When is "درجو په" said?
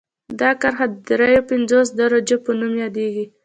1.99-2.51